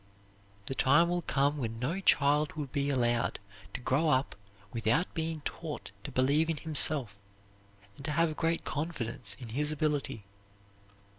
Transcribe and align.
The 0.65 0.73
time 0.73 1.09
will 1.09 1.21
come 1.21 1.57
when 1.57 1.77
no 1.77 1.99
child 1.99 2.53
will 2.53 2.65
be 2.65 2.89
allowed 2.89 3.37
to 3.75 3.79
grow 3.81 4.09
up 4.09 4.35
without 4.73 5.13
being 5.13 5.41
taught 5.41 5.91
to 6.03 6.11
believe 6.11 6.49
in 6.49 6.57
himself, 6.57 7.19
to 8.01 8.09
have 8.13 8.35
great 8.35 8.65
confidence 8.65 9.35
in 9.39 9.49
his 9.49 9.71
ability. 9.71 10.23